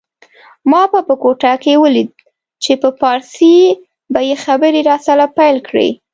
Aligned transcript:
ما 0.71 0.81
به 0.91 0.99
په 1.07 1.15
کوټه 1.23 1.53
کي 1.63 1.73
ولید 1.83 2.09
په 2.81 2.89
پارسي 3.01 3.55
به 4.11 4.19
یې 4.27 4.35
خبري 4.43 4.81
راسره 4.89 5.25
پیل 5.37 5.57
کړې 5.67 5.89